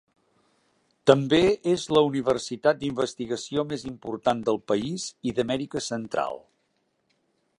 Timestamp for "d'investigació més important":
2.79-4.43